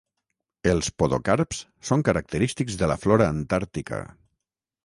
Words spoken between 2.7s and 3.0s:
de la